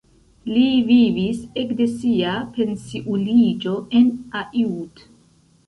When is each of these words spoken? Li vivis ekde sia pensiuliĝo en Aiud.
Li 0.53 0.61
vivis 0.87 1.41
ekde 1.65 1.87
sia 1.91 2.33
pensiuliĝo 2.57 3.77
en 4.03 4.11
Aiud. 4.43 5.09